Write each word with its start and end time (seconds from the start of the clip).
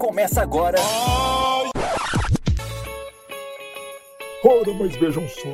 começa 0.00 0.40
agora. 0.40 0.78
Ora, 4.42 4.72
mas 4.78 4.96
vejam 4.96 5.28
só. 5.28 5.50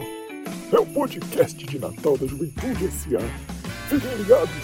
É 0.72 0.79
o 0.79 0.87
podcast 0.87 1.67
de 1.67 1.78
Natal 1.80 2.17
da 2.17 2.26
Juventude 2.28 2.86
S.A. 2.86 3.18
Fiquem 3.88 4.14
ligados. 4.17 4.54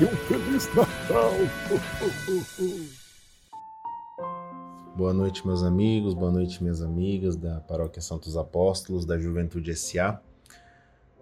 E 0.00 0.04
um 0.04 0.16
Feliz 0.28 0.68
Natal. 0.76 1.32
Boa 4.96 5.12
noite, 5.12 5.44
meus 5.44 5.62
amigos, 5.64 6.14
boa 6.14 6.30
noite, 6.30 6.62
minhas 6.62 6.82
amigas 6.82 7.34
da 7.34 7.60
Paróquia 7.60 8.02
Santos 8.02 8.36
Apóstolos, 8.36 9.04
da 9.04 9.18
Juventude 9.18 9.72
S.A. 9.72 10.20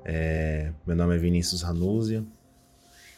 É, 0.05 0.73
meu 0.87 0.97
nome 0.97 1.15
é 1.15 1.19
Vinícius 1.19 1.63
Ranúzia, 1.63 2.23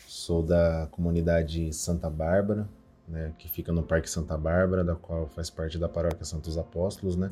sou 0.07 0.43
da 0.43 0.87
comunidade 0.91 1.73
Santa 1.73 2.11
Bárbara, 2.11 2.69
né, 3.11 3.35
que 3.39 3.49
fica 3.49 3.73
no 3.73 3.83
Parque 3.83 4.09
Santa 4.09 4.39
Bárbara, 4.39 4.85
da 4.85 4.95
qual 4.95 5.27
faz 5.29 5.51
parte 5.51 5.79
da 5.79 5.89
Paróquia 5.89 6.25
Santos 6.25 6.57
Apóstolos, 6.57 7.17
né? 7.17 7.31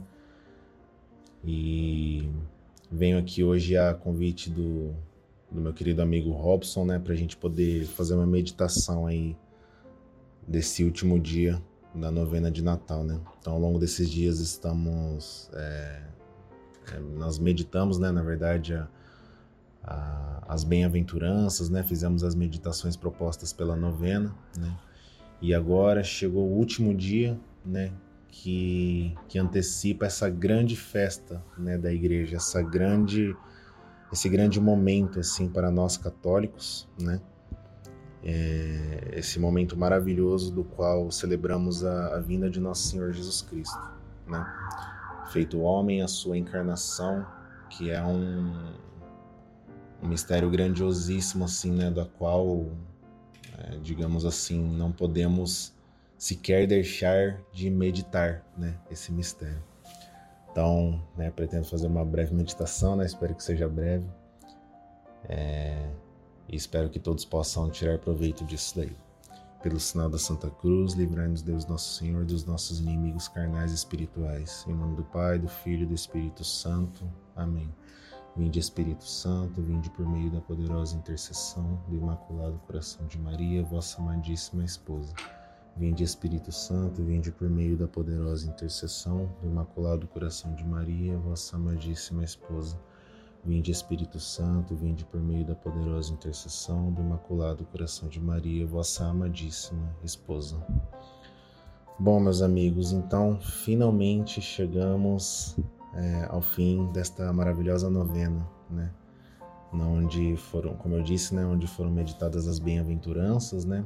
E 1.44 2.28
venho 2.90 3.18
aqui 3.18 3.44
hoje 3.44 3.76
a 3.76 3.94
convite 3.94 4.50
do, 4.50 4.92
do 5.50 5.60
meu 5.60 5.72
querido 5.72 6.02
amigo 6.02 6.30
Robson, 6.32 6.84
né, 6.84 6.98
para 6.98 7.12
a 7.12 7.16
gente 7.16 7.36
poder 7.36 7.86
fazer 7.86 8.14
uma 8.14 8.26
meditação 8.26 9.06
aí 9.06 9.36
desse 10.46 10.82
último 10.82 11.18
dia 11.20 11.62
da 11.94 12.10
novena 12.10 12.50
de 12.50 12.62
Natal, 12.62 13.04
né? 13.04 13.20
Então, 13.40 13.52
ao 13.52 13.58
longo 13.58 13.78
desses 13.78 14.10
dias 14.10 14.40
estamos, 14.40 15.48
é, 15.54 16.02
é, 16.92 16.98
nós 17.16 17.38
meditamos, 17.38 17.98
né? 17.98 18.10
Na 18.10 18.22
verdade, 18.22 18.74
a, 18.74 18.88
a, 19.82 20.44
as 20.48 20.64
bem-aventuranças, 20.64 21.70
né? 21.70 21.82
Fizemos 21.82 22.24
as 22.24 22.34
meditações 22.34 22.96
propostas 22.96 23.52
pela 23.52 23.76
novena, 23.76 24.34
né? 24.56 24.76
E 25.40 25.54
agora 25.54 26.02
chegou 26.02 26.48
o 26.48 26.56
último 26.56 26.94
dia, 26.94 27.38
né? 27.64 27.92
Que, 28.28 29.14
que 29.28 29.38
antecipa 29.38 30.06
essa 30.06 30.28
grande 30.28 30.76
festa, 30.76 31.42
né? 31.56 31.78
Da 31.78 31.92
igreja, 31.92 32.36
essa 32.36 32.62
grande, 32.62 33.36
esse 34.12 34.28
grande 34.28 34.60
momento, 34.60 35.20
assim, 35.20 35.48
para 35.48 35.70
nós 35.70 35.96
católicos, 35.96 36.88
né? 37.00 37.20
é, 38.22 39.12
esse 39.12 39.38
momento 39.38 39.76
maravilhoso 39.76 40.52
do 40.52 40.64
qual 40.64 41.10
celebramos 41.10 41.84
a, 41.84 42.16
a, 42.16 42.20
vinda 42.20 42.50
de 42.50 42.60
nosso 42.60 42.88
Senhor 42.88 43.12
Jesus 43.12 43.42
Cristo, 43.42 43.80
né? 44.26 44.44
Feito 45.32 45.60
homem, 45.60 46.02
a 46.02 46.08
sua 46.08 46.38
encarnação, 46.38 47.24
que 47.70 47.90
é 47.90 48.02
um, 48.02 48.72
um 50.02 50.08
mistério 50.08 50.50
grandiosíssimo, 50.50 51.44
assim, 51.44 51.70
né? 51.70 51.90
Da 51.90 52.04
qual, 52.04 52.66
é, 53.58 53.76
digamos 53.78 54.24
assim, 54.24 54.60
não 54.76 54.92
podemos 54.92 55.72
sequer 56.16 56.66
deixar 56.66 57.40
de 57.52 57.70
meditar, 57.70 58.44
né? 58.56 58.74
Esse 58.90 59.12
mistério. 59.12 59.62
Então, 60.50 61.00
né, 61.16 61.30
pretendo 61.30 61.64
fazer 61.64 61.86
uma 61.86 62.04
breve 62.04 62.34
meditação, 62.34 62.96
né? 62.96 63.04
Espero 63.04 63.34
que 63.34 63.44
seja 63.44 63.68
breve. 63.68 64.06
É, 65.28 65.90
e 66.48 66.56
espero 66.56 66.88
que 66.88 66.98
todos 66.98 67.24
possam 67.24 67.70
tirar 67.70 67.98
proveito 67.98 68.44
disso 68.44 68.76
daí. 68.76 68.96
Pelo 69.62 69.78
sinal 69.80 70.08
da 70.08 70.18
Santa 70.18 70.48
Cruz, 70.48 70.94
livrai-nos 70.94 71.42
Deus 71.42 71.66
Nosso 71.66 71.98
Senhor 71.98 72.24
dos 72.24 72.44
nossos 72.44 72.80
inimigos 72.80 73.26
carnais 73.28 73.72
e 73.72 73.74
espirituais. 73.74 74.64
Em 74.68 74.72
nome 74.72 74.96
do 74.96 75.04
Pai, 75.04 75.38
do 75.38 75.48
Filho 75.48 75.82
e 75.82 75.86
do 75.86 75.94
Espírito 75.94 76.44
Santo. 76.44 77.04
Amém. 77.34 77.68
Vinde 78.38 78.60
Espírito 78.60 79.04
Santo, 79.04 79.60
vinde 79.60 79.90
por 79.90 80.08
meio 80.08 80.30
da 80.30 80.40
poderosa 80.40 80.96
intercessão 80.96 81.82
do 81.88 81.96
Imaculado 81.96 82.56
Coração 82.68 83.04
de 83.08 83.18
Maria, 83.18 83.64
vossa 83.64 84.00
amadíssima 84.00 84.64
esposa. 84.64 85.12
Vinde 85.76 86.04
Espírito 86.04 86.52
Santo, 86.52 87.02
vinde 87.02 87.32
por 87.32 87.50
meio 87.50 87.76
da 87.76 87.88
poderosa 87.88 88.48
intercessão 88.48 89.28
do 89.42 89.48
Imaculado 89.48 90.06
Coração 90.06 90.54
de 90.54 90.64
Maria, 90.64 91.18
vossa 91.18 91.56
amadíssima 91.56 92.22
esposa. 92.22 92.80
Vinde 93.44 93.72
Espírito 93.72 94.20
Santo, 94.20 94.72
vinde 94.76 95.04
por 95.04 95.20
meio 95.20 95.44
da 95.44 95.56
poderosa 95.56 96.12
intercessão 96.12 96.92
do 96.92 97.02
Imaculado 97.02 97.64
Coração 97.64 98.08
de 98.08 98.20
Maria, 98.20 98.64
vossa 98.64 99.04
amadíssima 99.04 99.92
esposa. 100.04 100.64
Bom, 101.98 102.20
meus 102.20 102.40
amigos, 102.40 102.92
então 102.92 103.40
finalmente 103.40 104.40
chegamos 104.40 105.58
é, 105.94 106.26
ao 106.28 106.40
fim 106.40 106.86
desta 106.92 107.32
maravilhosa 107.32 107.88
novena, 107.90 108.46
né? 108.70 108.90
Onde 109.72 110.36
foram, 110.36 110.74
como 110.76 110.94
eu 110.94 111.02
disse, 111.02 111.34
né, 111.34 111.44
onde 111.44 111.66
foram 111.66 111.90
meditadas 111.90 112.48
as 112.48 112.58
bem-aventuranças, 112.58 113.64
né? 113.64 113.84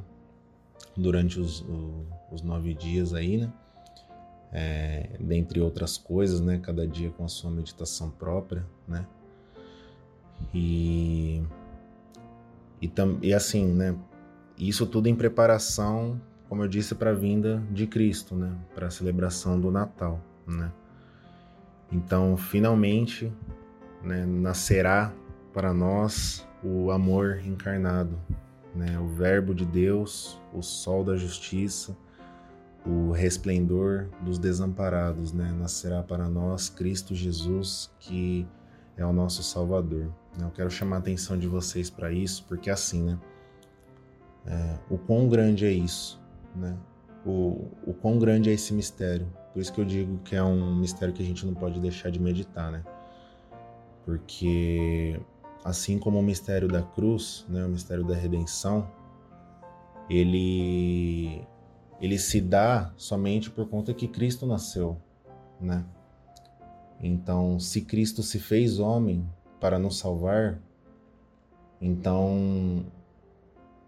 Durante 0.95 1.39
os, 1.39 1.61
o, 1.61 2.05
os 2.31 2.41
nove 2.41 2.73
dias 2.73 3.13
aí, 3.13 3.37
né? 3.37 3.53
É, 4.51 5.17
dentre 5.19 5.59
outras 5.59 5.97
coisas, 5.97 6.39
né? 6.39 6.59
Cada 6.59 6.87
dia 6.87 7.09
com 7.11 7.25
a 7.25 7.27
sua 7.27 7.49
meditação 7.49 8.09
própria, 8.09 8.65
né? 8.87 9.05
E, 10.53 11.43
e, 12.81 12.87
tam, 12.87 13.17
e 13.21 13.33
assim, 13.33 13.65
né? 13.65 13.95
Isso 14.57 14.85
tudo 14.85 15.07
em 15.07 15.15
preparação, 15.15 16.21
como 16.47 16.63
eu 16.63 16.67
disse, 16.67 16.93
para 16.95 17.09
a 17.09 17.13
vinda 17.13 17.61
de 17.71 17.87
Cristo, 17.87 18.35
né? 18.35 18.55
Para 18.75 18.87
a 18.87 18.91
celebração 18.91 19.59
do 19.59 19.71
Natal, 19.71 20.21
né? 20.47 20.71
Então, 21.93 22.35
finalmente, 22.35 23.31
né, 24.01 24.25
nascerá 24.25 25.13
para 25.53 25.71
nós 25.71 26.45
o 26.63 26.89
amor 26.89 27.39
encarnado, 27.45 28.17
né? 28.73 28.97
O 28.99 29.07
Verbo 29.07 29.53
de 29.53 29.63
Deus, 29.63 30.41
o 30.51 30.63
Sol 30.63 31.03
da 31.03 31.15
Justiça, 31.15 31.95
o 32.83 33.11
resplendor 33.11 34.07
dos 34.21 34.39
desamparados, 34.39 35.31
né? 35.31 35.55
Nascerá 35.55 36.01
para 36.01 36.27
nós 36.27 36.67
Cristo 36.67 37.13
Jesus, 37.13 37.91
que 37.99 38.47
é 38.97 39.05
o 39.05 39.13
nosso 39.13 39.43
Salvador. 39.43 40.11
Eu 40.39 40.49
quero 40.49 40.71
chamar 40.71 40.95
a 40.95 40.99
atenção 40.99 41.37
de 41.37 41.47
vocês 41.47 41.91
para 41.91 42.11
isso, 42.11 42.43
porque 42.47 42.71
assim, 42.71 43.03
né? 43.03 43.19
É, 44.47 44.79
o 44.89 44.97
quão 44.97 45.29
grande 45.29 45.63
é 45.65 45.71
isso, 45.71 46.19
né? 46.55 46.75
O, 47.23 47.67
o 47.85 47.93
quão 47.93 48.17
grande 48.17 48.49
é 48.49 48.53
esse 48.53 48.73
mistério. 48.73 49.27
Por 49.53 49.61
isso 49.61 49.71
que 49.71 49.79
eu 49.79 49.85
digo 49.85 50.17
que 50.19 50.35
é 50.35 50.43
um 50.43 50.75
mistério 50.75 51.13
que 51.13 51.21
a 51.21 51.25
gente 51.25 51.45
não 51.45 51.53
pode 51.53 51.79
deixar 51.79 52.09
de 52.09 52.19
meditar, 52.19 52.71
né? 52.71 52.83
Porque 54.03 55.19
assim 55.63 55.97
como 55.99 56.19
o 56.19 56.23
mistério 56.23 56.67
da 56.67 56.81
cruz, 56.81 57.45
né, 57.47 57.63
o 57.63 57.69
mistério 57.69 58.03
da 58.03 58.15
redenção, 58.15 58.89
ele 60.09 61.45
ele 62.01 62.19
se 62.19 62.41
dá 62.41 62.91
somente 62.97 63.49
por 63.49 63.69
conta 63.69 63.93
que 63.93 64.07
Cristo 64.07 64.45
nasceu, 64.45 64.97
né? 65.61 65.85
Então, 66.99 67.59
se 67.59 67.81
Cristo 67.81 68.21
se 68.21 68.39
fez 68.39 68.79
homem, 68.79 69.25
para 69.63 69.79
nos 69.79 69.97
salvar, 69.97 70.59
então 71.79 72.85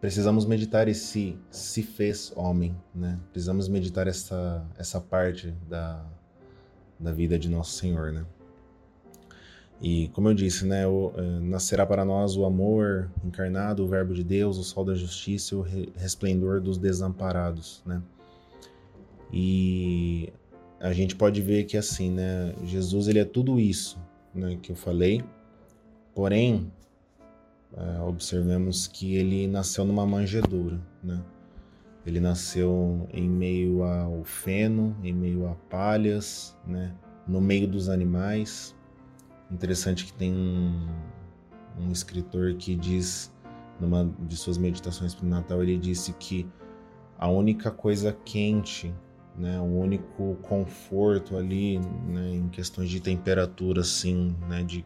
precisamos 0.05 0.45
meditar 0.45 0.87
esse 0.87 1.35
se 1.49 1.81
fez 1.81 2.31
homem, 2.35 2.77
né? 2.93 3.19
Precisamos 3.31 3.67
meditar 3.67 4.05
essa 4.05 4.63
essa 4.77 5.01
parte 5.01 5.51
da, 5.67 6.05
da 6.99 7.11
vida 7.11 7.39
de 7.39 7.49
nosso 7.49 7.71
Senhor, 7.71 8.13
né? 8.13 8.23
E 9.81 10.09
como 10.09 10.29
eu 10.29 10.35
disse, 10.35 10.63
né, 10.63 10.85
o, 10.85 11.11
é, 11.17 11.39
nascerá 11.39 11.87
para 11.87 12.05
nós 12.05 12.37
o 12.37 12.45
amor 12.45 13.09
encarnado, 13.23 13.83
o 13.83 13.87
Verbo 13.87 14.13
de 14.13 14.23
Deus, 14.23 14.59
o 14.59 14.63
Sol 14.63 14.85
da 14.85 14.93
Justiça, 14.93 15.55
o 15.55 15.61
re, 15.61 15.91
resplendor 15.95 16.61
dos 16.61 16.77
desamparados, 16.77 17.81
né? 17.83 17.99
E 19.33 20.31
a 20.79 20.93
gente 20.93 21.15
pode 21.15 21.41
ver 21.41 21.63
que 21.63 21.77
assim, 21.77 22.11
né, 22.11 22.53
Jesus 22.63 23.07
ele 23.07 23.17
é 23.17 23.25
tudo 23.25 23.59
isso, 23.59 23.97
né, 24.35 24.55
que 24.61 24.71
eu 24.71 24.75
falei, 24.75 25.23
Porém, 26.15 26.71
é, 27.77 28.01
observemos 28.01 28.87
que 28.87 29.15
ele 29.15 29.47
nasceu 29.47 29.83
numa 29.83 30.05
manjedoura, 30.05 30.79
né? 31.03 31.21
Ele 32.05 32.19
nasceu 32.19 33.07
em 33.11 33.27
meio 33.27 33.83
ao 33.83 34.23
feno, 34.23 34.95
em 35.03 35.11
meio 35.11 35.47
a 35.47 35.55
palhas, 35.55 36.55
né? 36.65 36.93
No 37.27 37.41
meio 37.41 37.67
dos 37.67 37.89
animais. 37.89 38.75
Interessante 39.51 40.05
que 40.05 40.13
tem 40.13 40.33
um, 40.33 40.87
um 41.79 41.91
escritor 41.91 42.55
que 42.55 42.75
diz, 42.75 43.33
numa 43.79 44.09
de 44.19 44.37
suas 44.37 44.57
meditações 44.57 45.13
para 45.13 45.25
o 45.25 45.29
Natal, 45.29 45.61
ele 45.63 45.77
disse 45.77 46.13
que 46.13 46.47
a 47.17 47.27
única 47.27 47.71
coisa 47.71 48.15
quente, 48.23 48.93
né, 49.37 49.59
o 49.59 49.79
único 49.79 50.35
conforto 50.43 51.37
ali, 51.37 51.79
né, 51.79 52.35
em 52.35 52.49
questões 52.49 52.89
de 52.89 52.99
temperatura, 52.99 53.81
assim, 53.81 54.35
né, 54.47 54.63
de 54.63 54.85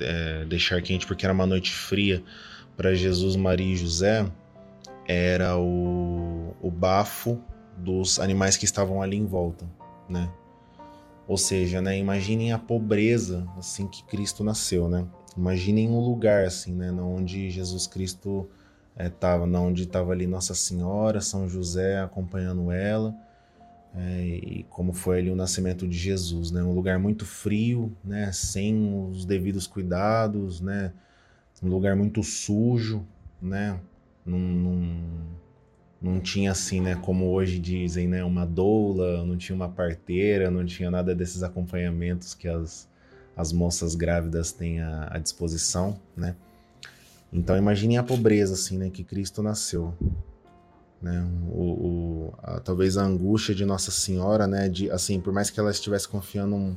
é, 0.00 0.44
deixar 0.44 0.80
quente 0.82 1.06
porque 1.06 1.24
era 1.24 1.32
uma 1.32 1.46
noite 1.46 1.72
fria 1.72 2.22
para 2.76 2.94
Jesus, 2.94 3.34
Maria 3.36 3.72
e 3.72 3.76
José, 3.76 4.30
era 5.06 5.56
o, 5.58 6.54
o 6.60 6.70
bafo 6.70 7.40
dos 7.76 8.18
animais 8.20 8.56
que 8.56 8.64
estavam 8.64 9.00
ali 9.02 9.16
em 9.16 9.26
volta, 9.26 9.68
né? 10.08 10.30
Ou 11.26 11.36
seja, 11.36 11.82
né, 11.82 11.98
imaginem 11.98 12.52
a 12.52 12.58
pobreza 12.58 13.46
assim 13.58 13.86
que 13.86 14.02
Cristo 14.04 14.42
nasceu, 14.42 14.88
né? 14.88 15.06
Imaginem 15.36 15.88
um 15.88 16.00
lugar 16.00 16.44
assim, 16.44 16.72
né, 16.72 16.90
onde 16.92 17.50
Jesus 17.50 17.86
Cristo 17.86 18.48
estava, 18.98 19.44
é, 19.44 19.58
onde 19.58 19.82
estava 19.84 20.12
ali 20.12 20.26
Nossa 20.26 20.54
Senhora, 20.54 21.20
São 21.20 21.48
José 21.48 22.00
acompanhando 22.00 22.72
ela, 22.72 23.14
é, 23.94 24.22
e 24.26 24.66
como 24.68 24.92
foi 24.92 25.18
ali 25.18 25.30
o 25.30 25.36
nascimento 25.36 25.86
de 25.86 25.96
Jesus, 25.96 26.50
né? 26.50 26.62
Um 26.62 26.72
lugar 26.72 26.98
muito 26.98 27.24
frio, 27.24 27.92
né? 28.04 28.30
Sem 28.32 29.08
os 29.10 29.24
devidos 29.24 29.66
cuidados, 29.66 30.60
né? 30.60 30.92
Um 31.62 31.68
lugar 31.68 31.96
muito 31.96 32.22
sujo, 32.22 33.04
né? 33.40 33.80
Não, 34.24 34.38
não, 36.00 36.20
tinha 36.20 36.52
assim, 36.52 36.80
né? 36.80 36.94
Como 36.96 37.26
hoje 37.30 37.58
dizem, 37.58 38.06
né? 38.06 38.22
Uma 38.22 38.44
doula, 38.44 39.24
não 39.24 39.36
tinha 39.36 39.56
uma 39.56 39.68
parteira, 39.68 40.50
não 40.50 40.64
tinha 40.64 40.90
nada 40.90 41.14
desses 41.14 41.42
acompanhamentos 41.42 42.34
que 42.34 42.46
as, 42.46 42.88
as 43.36 43.52
moças 43.52 43.94
grávidas 43.94 44.52
têm 44.52 44.80
à, 44.80 45.08
à 45.10 45.18
disposição, 45.18 45.98
né? 46.16 46.36
Então 47.32 47.56
imagine 47.56 47.96
a 47.96 48.02
pobreza 48.02 48.54
assim, 48.54 48.78
né? 48.78 48.90
Que 48.90 49.02
Cristo 49.02 49.42
nasceu, 49.42 49.94
né? 51.00 51.26
O, 51.50 51.62
o 51.62 52.34
a, 52.42 52.60
talvez 52.60 52.96
a 52.96 53.04
angústia 53.04 53.54
de 53.54 53.64
Nossa 53.64 53.90
Senhora, 53.90 54.46
né? 54.46 54.68
De 54.68 54.90
assim, 54.90 55.20
por 55.20 55.32
mais 55.32 55.50
que 55.50 55.58
ela 55.60 55.70
estivesse 55.70 56.08
confiando 56.08 56.54
um, 56.54 56.76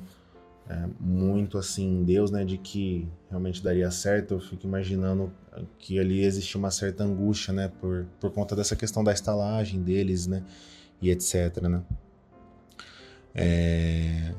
é, 0.69 0.87
muito 0.99 1.57
assim 1.57 1.99
em 1.99 2.03
Deus, 2.03 2.31
né? 2.31 2.45
De 2.45 2.57
que 2.57 3.07
realmente 3.29 3.63
daria 3.63 3.89
certo, 3.91 4.35
eu 4.35 4.39
fico 4.39 4.65
imaginando 4.65 5.31
que 5.77 5.99
ali 5.99 6.23
existia 6.23 6.57
uma 6.57 6.71
certa 6.71 7.03
angústia, 7.03 7.53
né? 7.53 7.71
Por, 7.79 8.05
por 8.19 8.31
conta 8.31 8.55
dessa 8.55 8.75
questão 8.75 9.03
da 9.03 9.11
estalagem 9.11 9.81
deles, 9.81 10.27
né? 10.27 10.43
E 11.01 11.09
etc, 11.09 11.61
né? 11.63 11.81
É... 13.33 14.33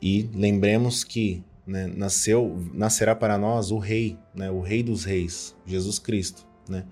E 0.00 0.28
lembremos 0.34 1.04
que 1.04 1.44
né, 1.66 1.86
nasceu, 1.86 2.58
nascerá 2.74 3.14
para 3.14 3.38
nós 3.38 3.70
o 3.70 3.78
Rei, 3.78 4.18
né? 4.34 4.50
O 4.50 4.60
Rei 4.60 4.82
dos 4.82 5.04
Reis, 5.04 5.56
Jesus 5.64 5.98
Cristo, 5.98 6.46
né? 6.68 6.84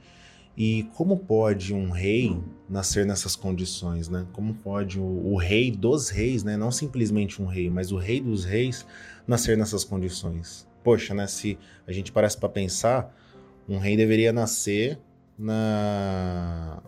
E 0.57 0.85
como 0.95 1.17
pode 1.17 1.73
um 1.73 1.91
rei 1.91 2.39
nascer 2.69 3.07
nessas 3.07 3.35
condições, 3.35 4.09
né? 4.09 4.27
Como 4.33 4.55
pode 4.55 4.99
o, 4.99 5.03
o, 5.05 5.37
rei 5.37 5.71
dos 5.71 6.09
reis, 6.09 6.45
né? 6.45 6.57
Não 6.57 6.71
simplesmente 6.71 7.41
um 7.41 7.47
rei, 7.47 7.71
mas 7.71 7.93
o 7.93 7.97
rei 7.97 8.21
dos 8.21 8.45
reis 8.45 8.87
nascer 9.27 9.57
nessas 9.57 9.85
condições? 9.85 10.69
Poxa, 10.83 11.15
né? 11.15 11.27
Se 11.27 11.59
a 11.87 11.93
gente 11.93 12.13
parece 12.13 12.37
para 12.37 12.49
pensar, 12.49 13.15
um 13.69 13.79
rei 13.79 13.97
deveria 13.97 14.33
nascer 14.33 14.99
na 15.39 16.83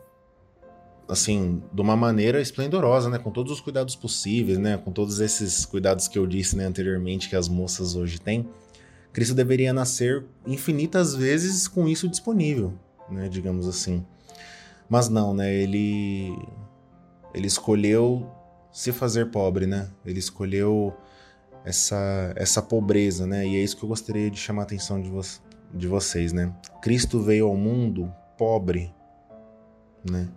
assim, 1.09 1.63
de 1.73 1.81
uma 1.81 1.95
maneira 1.95 2.41
esplendorosa, 2.41 3.11
né, 3.11 3.19
com 3.19 3.31
todos 3.31 3.53
os 3.53 3.61
cuidados 3.61 3.95
possíveis, 3.95 4.57
né, 4.57 4.79
com 4.79 4.91
todos 4.91 5.21
esses 5.21 5.67
cuidados 5.67 6.09
que 6.09 6.19
eu 6.19 6.27
disse, 6.27 6.57
né, 6.57 6.65
anteriormente 6.65 7.29
que 7.29 7.37
as 7.37 7.49
moças 7.49 7.95
hoje 7.95 8.19
têm. 8.19 8.49
Cristo 9.13 9.35
deveria 9.35 9.75
nascer 9.75 10.25
infinitas 10.47 11.15
vezes 11.15 11.69
com 11.69 11.87
isso 11.87 12.09
disponível, 12.09 12.73
né, 13.13 13.29
digamos 13.29 13.69
assim. 13.69 14.05
Mas 14.89 15.09
não, 15.09 15.35
né, 15.35 15.53
ele 15.55 16.37
ele 17.35 17.47
escolheu 17.47 18.31
se 18.71 18.93
fazer 18.93 19.31
pobre, 19.31 19.67
né? 19.67 19.91
Ele 20.05 20.19
escolheu 20.19 20.95
essa 21.65 22.33
essa 22.37 22.63
pobreza, 22.63 23.27
né? 23.27 23.47
E 23.47 23.57
é 23.57 23.63
isso 23.63 23.77
que 23.77 23.85
eu 23.85 23.89
gostaria 23.89 24.31
de 24.31 24.39
chamar 24.39 24.63
a 24.63 24.65
atenção 24.65 25.01
de, 25.01 25.09
vo 25.09 25.21
de 25.73 25.87
vocês, 25.87 26.33
né? 26.33 26.55
Cristo 26.81 27.21
veio 27.21 27.47
ao 27.47 27.57
mundo 27.57 28.13
pobre, 28.37 28.93
né? 30.09 30.29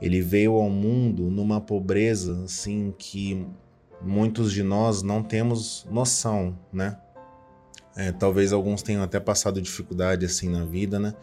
Ele 0.00 0.20
veio 0.20 0.52
ao 0.54 0.68
mundo 0.68 1.30
numa 1.30 1.60
pobreza 1.60 2.44
assim 2.44 2.94
que 2.98 3.46
muitos 4.02 4.52
de 4.52 4.62
nós 4.62 5.02
não 5.02 5.22
temos 5.22 5.86
noção, 5.90 6.58
né? 6.72 6.98
É, 7.96 8.12
talvez 8.12 8.52
alguns 8.52 8.82
tenham 8.82 9.02
até 9.02 9.18
passado 9.18 9.60
dificuldade 9.60 10.26
assim 10.26 10.50
na 10.50 10.64
vida, 10.64 10.98
né? 10.98 11.14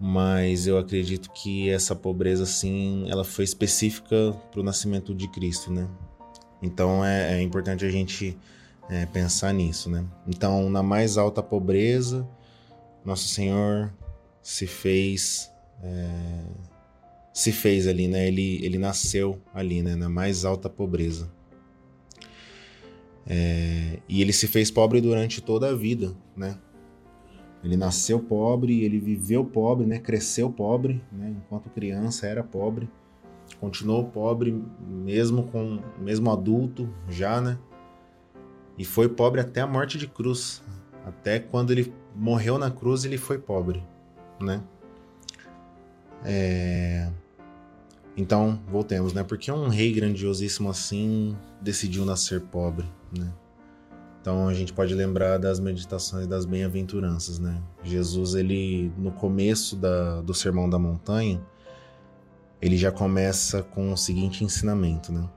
Mas 0.00 0.66
eu 0.66 0.78
acredito 0.78 1.30
que 1.32 1.68
essa 1.70 1.94
pobreza, 1.94 2.44
assim, 2.44 3.06
ela 3.10 3.24
foi 3.24 3.44
específica 3.44 4.32
para 4.50 4.60
o 4.60 4.62
nascimento 4.62 5.14
de 5.14 5.28
Cristo, 5.28 5.72
né? 5.72 5.88
Então 6.62 7.04
é, 7.04 7.38
é 7.38 7.42
importante 7.42 7.84
a 7.84 7.90
gente 7.90 8.36
é, 8.88 9.06
pensar 9.06 9.52
nisso, 9.52 9.90
né? 9.90 10.04
Então, 10.26 10.70
na 10.70 10.82
mais 10.82 11.18
alta 11.18 11.42
pobreza, 11.42 12.28
Nosso 13.04 13.28
Senhor 13.28 13.92
se 14.42 14.66
fez, 14.66 15.50
é, 15.82 16.44
se 17.32 17.52
fez 17.52 17.86
ali, 17.86 18.08
né? 18.08 18.26
Ele, 18.28 18.64
ele 18.64 18.78
nasceu 18.78 19.40
ali, 19.52 19.82
né? 19.82 19.96
Na 19.96 20.08
mais 20.08 20.44
alta 20.44 20.70
pobreza. 20.70 21.30
É, 23.26 23.98
e 24.08 24.22
ele 24.22 24.32
se 24.32 24.46
fez 24.46 24.70
pobre 24.70 25.00
durante 25.00 25.42
toda 25.42 25.68
a 25.68 25.74
vida, 25.74 26.16
né? 26.36 26.56
Ele 27.62 27.76
nasceu 27.76 28.20
pobre, 28.20 28.84
ele 28.84 28.98
viveu 28.98 29.44
pobre, 29.44 29.86
né? 29.86 29.98
Cresceu 29.98 30.50
pobre, 30.50 31.02
né? 31.10 31.34
Enquanto 31.36 31.68
criança 31.70 32.26
era 32.26 32.42
pobre, 32.42 32.88
continuou 33.60 34.04
pobre 34.04 34.62
mesmo 34.86 35.44
com 35.44 35.80
mesmo 35.98 36.30
adulto 36.30 36.88
já, 37.08 37.40
né? 37.40 37.58
E 38.78 38.84
foi 38.84 39.08
pobre 39.08 39.40
até 39.40 39.60
a 39.60 39.66
morte 39.66 39.98
de 39.98 40.06
cruz. 40.06 40.62
Até 41.04 41.40
quando 41.40 41.72
ele 41.72 41.92
morreu 42.14 42.58
na 42.58 42.70
cruz, 42.70 43.04
ele 43.04 43.18
foi 43.18 43.38
pobre, 43.38 43.82
né? 44.40 44.62
É... 46.24 47.10
Então, 48.16 48.60
voltemos, 48.68 49.12
né? 49.12 49.24
Porque 49.24 49.50
um 49.50 49.68
rei 49.68 49.92
grandiosíssimo 49.92 50.68
assim 50.68 51.36
decidiu 51.60 52.04
nascer 52.04 52.40
pobre, 52.40 52.86
né? 53.16 53.32
Então 54.20 54.48
a 54.48 54.54
gente 54.54 54.72
pode 54.72 54.94
lembrar 54.94 55.38
das 55.38 55.60
meditações 55.60 56.26
das 56.26 56.44
bem-aventuranças, 56.44 57.38
né? 57.38 57.62
Jesus, 57.82 58.34
ele 58.34 58.92
no 58.98 59.12
começo 59.12 59.76
da, 59.76 60.20
do 60.20 60.34
Sermão 60.34 60.68
da 60.68 60.78
Montanha, 60.78 61.40
ele 62.60 62.76
já 62.76 62.90
começa 62.90 63.62
com 63.62 63.92
o 63.92 63.96
seguinte 63.96 64.44
ensinamento, 64.44 65.12
né? 65.12 65.28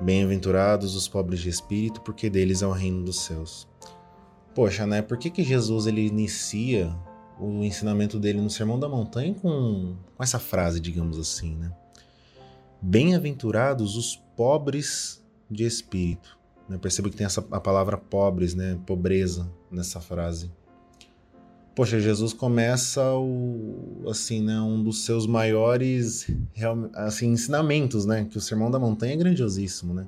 Bem-aventurados 0.00 0.96
os 0.96 1.06
pobres 1.06 1.40
de 1.40 1.48
espírito, 1.48 2.00
porque 2.00 2.28
deles 2.28 2.62
é 2.62 2.66
o 2.66 2.72
reino 2.72 3.04
dos 3.04 3.20
céus. 3.20 3.68
Poxa, 4.54 4.86
né? 4.86 5.00
Por 5.00 5.16
que, 5.16 5.30
que 5.30 5.44
Jesus 5.44 5.86
ele 5.86 6.04
inicia 6.06 6.94
o 7.38 7.62
ensinamento 7.62 8.18
dele 8.18 8.40
no 8.40 8.50
Sermão 8.50 8.78
da 8.78 8.88
Montanha 8.88 9.34
com, 9.34 9.96
com 10.16 10.22
essa 10.22 10.38
frase, 10.38 10.80
digamos 10.80 11.18
assim, 11.18 11.54
né? 11.54 11.72
Bem-aventurados 12.80 13.96
os 13.96 14.16
pobres 14.36 15.22
de 15.48 15.64
espírito. 15.64 16.41
Né? 16.68 16.78
Percebo 16.78 17.10
que 17.10 17.16
tem 17.16 17.26
essa, 17.26 17.44
a 17.50 17.60
palavra 17.60 17.96
pobres, 17.96 18.54
né? 18.54 18.78
pobreza 18.86 19.50
nessa 19.70 20.00
frase. 20.00 20.50
Poxa, 21.74 21.98
Jesus 21.98 22.34
começa 22.34 23.02
o, 23.14 24.04
assim, 24.10 24.42
né, 24.42 24.60
um 24.60 24.82
dos 24.82 25.06
seus 25.06 25.26
maiores 25.26 26.30
assim, 26.94 27.28
ensinamentos, 27.28 28.04
né? 28.04 28.26
Que 28.30 28.36
o 28.36 28.40
Sermão 28.42 28.70
da 28.70 28.78
Montanha 28.78 29.14
é 29.14 29.16
grandiosíssimo, 29.16 29.94
né? 29.94 30.06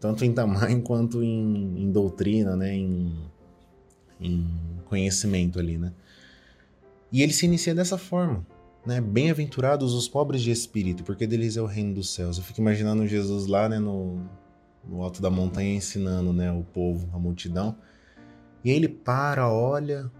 Tanto 0.00 0.24
em 0.24 0.32
tamanho 0.32 0.80
quanto 0.82 1.22
em, 1.22 1.82
em 1.82 1.92
doutrina, 1.92 2.56
né? 2.56 2.74
Em, 2.74 3.14
em 4.18 4.46
conhecimento 4.86 5.58
ali, 5.58 5.76
né? 5.76 5.92
E 7.12 7.22
ele 7.22 7.34
se 7.34 7.44
inicia 7.44 7.74
dessa 7.74 7.98
forma, 7.98 8.44
né? 8.86 8.98
Bem-aventurados 8.98 9.92
os 9.92 10.08
pobres 10.08 10.40
de 10.40 10.50
espírito, 10.50 11.04
porque 11.04 11.26
deles 11.26 11.58
é 11.58 11.60
o 11.60 11.66
reino 11.66 11.92
dos 11.92 12.14
céus. 12.14 12.38
Eu 12.38 12.44
fico 12.44 12.62
imaginando 12.62 13.06
Jesus 13.06 13.46
lá, 13.46 13.68
né, 13.68 13.78
no, 13.78 14.26
no 14.88 15.02
alto 15.02 15.20
da 15.20 15.30
montanha 15.30 15.74
ensinando, 15.74 16.32
né, 16.32 16.52
o 16.52 16.62
povo, 16.62 17.08
a 17.12 17.18
multidão. 17.18 17.76
E 18.64 18.70
ele 18.70 18.88
para, 18.88 19.48
olha 19.48 20.10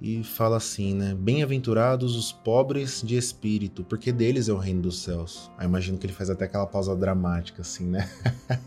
e 0.00 0.22
fala 0.22 0.56
assim, 0.56 0.94
né? 0.94 1.14
Bem-aventurados 1.14 2.14
os 2.14 2.30
pobres 2.30 3.02
de 3.04 3.16
espírito, 3.16 3.82
porque 3.82 4.12
deles 4.12 4.48
é 4.48 4.52
o 4.52 4.56
reino 4.56 4.82
dos 4.82 5.02
céus. 5.02 5.50
Aí 5.58 5.66
imagino 5.66 5.98
que 5.98 6.06
ele 6.06 6.12
faz 6.12 6.30
até 6.30 6.44
aquela 6.44 6.66
pausa 6.66 6.94
dramática, 6.94 7.62
assim, 7.62 7.86
né? 7.86 8.08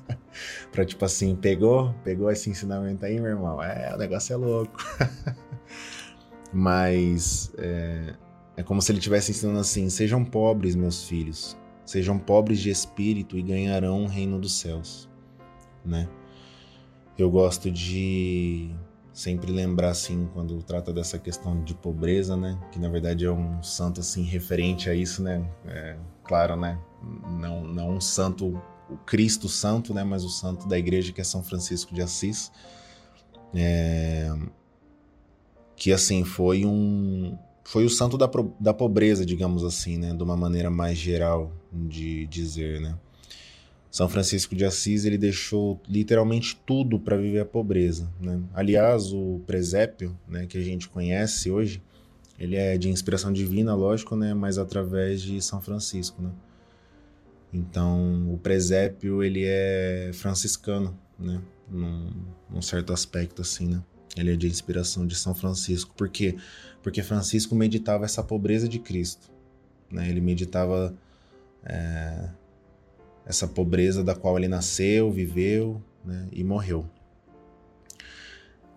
pra 0.72 0.86
tipo 0.86 1.04
assim, 1.06 1.36
pegou? 1.36 1.94
Pegou 2.04 2.30
esse 2.30 2.50
ensinamento 2.50 3.06
aí, 3.06 3.20
meu 3.20 3.32
irmão? 3.32 3.64
É, 3.64 3.94
o 3.96 3.98
negócio 3.98 4.34
é 4.34 4.36
louco. 4.36 4.84
Mas 6.52 7.54
é, 7.58 8.14
é 8.58 8.64
como 8.64 8.82
se 8.82 8.92
ele 8.92 9.00
estivesse 9.00 9.32
ensinando 9.32 9.60
assim: 9.60 9.90
sejam 9.90 10.26
pobres, 10.26 10.76
meus 10.76 11.06
filhos, 11.06 11.58
sejam 11.86 12.20
pobres 12.20 12.60
de 12.60 12.70
espírito 12.70 13.38
e 13.38 13.42
ganharão 13.42 14.04
o 14.04 14.08
reino 14.08 14.38
dos 14.38 14.60
céus 14.60 15.11
né? 15.86 16.08
Eu 17.18 17.30
gosto 17.30 17.70
de 17.70 18.72
sempre 19.14 19.52
lembrar 19.52 19.90
assim 19.90 20.28
quando 20.34 20.62
trata 20.64 20.94
dessa 20.94 21.20
questão 21.20 21.64
de 21.64 21.74
pobreza, 21.74 22.38
né? 22.38 22.58
Que 22.72 22.80
na 22.80 22.90
verdade 22.90 23.26
é 23.26 23.32
um 23.32 23.62
santo 23.62 24.00
assim 24.00 24.24
referente 24.24 24.90
a 24.90 24.96
isso, 24.96 25.22
né? 25.22 25.46
É, 25.66 25.98
claro, 26.24 26.56
né? 26.56 26.80
Não, 27.40 27.64
não 27.64 27.90
um 27.92 28.02
santo, 28.02 28.62
o 28.90 28.98
Cristo 28.98 29.50
Santo, 29.50 29.94
né? 29.94 30.04
Mas 30.04 30.24
o 30.24 30.30
santo 30.30 30.68
da 30.68 30.78
igreja 30.78 31.12
que 31.12 31.22
é 31.22 31.24
São 31.24 31.44
Francisco 31.44 31.94
de 31.94 32.02
Assis, 32.02 32.52
é, 33.54 34.32
que 35.76 35.92
assim 35.92 36.24
foi 36.24 36.66
um 36.66 37.38
foi 37.64 37.86
o 37.86 37.90
santo 37.90 38.18
da, 38.18 38.30
da 38.60 38.74
pobreza, 38.74 39.26
digamos 39.26 39.64
assim, 39.64 39.98
né? 39.98 40.14
De 40.14 40.24
uma 40.24 40.36
maneira 40.36 40.70
mais 40.70 40.98
geral 40.98 41.52
de 41.72 42.26
dizer, 42.28 42.82
né? 42.82 42.98
São 43.92 44.08
Francisco 44.08 44.56
de 44.56 44.64
Assis 44.64 45.04
ele 45.04 45.18
deixou 45.18 45.80
literalmente 45.88 46.60
tudo 46.66 46.98
para 46.98 47.18
viver 47.18 47.42
a 47.42 47.46
pobreza. 47.46 48.10
Né? 48.22 48.42
Aliás, 48.54 49.12
o 49.12 49.42
presépio, 49.46 50.18
né, 50.26 50.46
que 50.46 50.58
a 50.58 50.62
gente 50.62 50.88
conhece 50.88 51.52
hoje, 51.52 51.84
ele 52.40 52.56
é 52.56 52.78
de 52.78 52.90
inspiração 52.90 53.34
divina, 53.34 53.76
lógico, 53.76 54.16
né, 54.16 54.34
mas 54.34 54.58
através 54.58 55.22
de 55.22 55.42
São 55.42 55.62
Francisco. 55.62 56.22
Né? 56.22 56.32
Então, 57.54 58.34
o 58.34 58.38
presépio, 58.38 59.22
ele 59.22 59.44
é 59.46 60.12
franciscano, 60.14 60.98
né? 61.20 61.42
Num, 61.70 62.12
num, 62.50 62.62
certo 62.62 62.92
aspecto, 62.92 63.42
assim, 63.42 63.68
né? 63.68 63.82
Ele 64.16 64.34
é 64.34 64.36
de 64.36 64.48
inspiração 64.48 65.06
de 65.06 65.16
São 65.16 65.34
Francisco. 65.34 65.94
Por 65.96 66.10
quê? 66.10 66.36
Porque 66.82 67.02
Francisco 67.02 67.56
meditava 67.56 68.06
essa 68.06 68.24
pobreza 68.24 68.68
de 68.68 68.80
Cristo, 68.80 69.30
né? 69.90 70.10
Ele 70.10 70.20
meditava 70.20 70.94
é, 71.64 72.30
essa 73.26 73.48
pobreza 73.48 74.04
da 74.04 74.16
qual 74.16 74.38
ele 74.38 74.48
nasceu, 74.48 75.12
viveu 75.12 75.82
né? 76.04 76.28
e 76.32 76.44
morreu. 76.44 76.86